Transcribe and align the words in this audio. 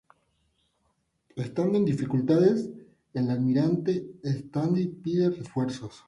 Estando 1.35 1.77
en 1.77 1.85
dificultades, 1.91 2.59
el 3.13 3.29
almirante 3.29 3.93
d'Estaing 4.23 4.89
pide 5.03 5.29
refuerzos. 5.29 5.97